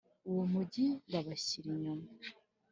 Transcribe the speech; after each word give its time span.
Uwo 0.29 0.43
mugi 0.53 0.85
babashyira 1.11 1.67
inyuma 1.75 2.07